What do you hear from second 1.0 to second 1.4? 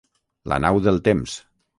temps.